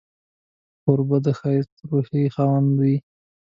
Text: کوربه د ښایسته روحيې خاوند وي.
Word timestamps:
کوربه 0.83 1.17
د 1.25 1.27
ښایسته 1.39 1.81
روحيې 1.91 2.25
خاوند 2.35 2.69
وي. 2.79 2.95